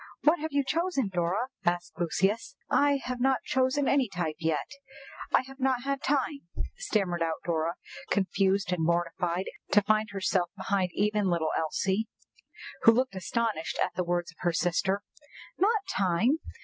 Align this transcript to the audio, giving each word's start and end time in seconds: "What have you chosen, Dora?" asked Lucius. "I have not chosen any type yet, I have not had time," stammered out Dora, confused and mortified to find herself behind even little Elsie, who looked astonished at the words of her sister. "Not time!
"What 0.23 0.39
have 0.39 0.51
you 0.51 0.63
chosen, 0.65 1.09
Dora?" 1.09 1.49
asked 1.63 1.93
Lucius. 1.99 2.55
"I 2.71 2.99
have 3.03 3.21
not 3.21 3.43
chosen 3.45 3.87
any 3.87 4.09
type 4.09 4.37
yet, 4.39 4.67
I 5.31 5.43
have 5.43 5.59
not 5.59 5.83
had 5.83 6.01
time," 6.01 6.39
stammered 6.75 7.21
out 7.21 7.43
Dora, 7.45 7.75
confused 8.09 8.73
and 8.73 8.83
mortified 8.83 9.45
to 9.73 9.83
find 9.83 10.09
herself 10.09 10.49
behind 10.57 10.89
even 10.95 11.29
little 11.29 11.51
Elsie, 11.55 12.07
who 12.81 12.93
looked 12.93 13.13
astonished 13.15 13.77
at 13.77 13.93
the 13.93 14.03
words 14.03 14.31
of 14.31 14.37
her 14.39 14.53
sister. 14.53 15.03
"Not 15.59 15.81
time! 15.95 16.39